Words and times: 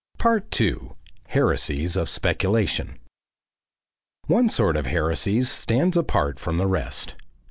2. 0.49 0.95
HERESIES 1.27 1.95
OF 1.95 2.09
SPECULATION 2.09 2.97
One 4.25 4.49
sort 4.49 4.75
of 4.75 4.87
heresies 4.87 5.51
stands 5.51 5.95
apart 5.95 6.39
from 6.39 6.57
the 6.57 6.65
rest. 6.65 7.13